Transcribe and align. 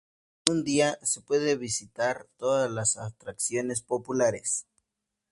En 0.47 0.51
un 0.55 0.63
día, 0.63 0.97
se 1.03 1.21
puede 1.21 1.55
visitar 1.57 2.27
todas 2.39 2.71
las 2.71 2.97
atracciones 2.97 3.83
populares. 3.83 4.65